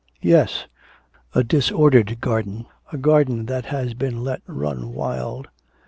'Yes; 0.19 0.65
a 1.35 1.43
disordered 1.43 2.19
garden, 2.21 2.65
a 2.91 2.97
garden 2.97 3.45
that 3.45 3.65
has 3.65 3.93
been 3.93 4.23
let 4.23 4.41
run 4.47 4.93
wild.' 4.95 5.47